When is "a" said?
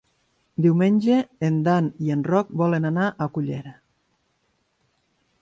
3.11-3.29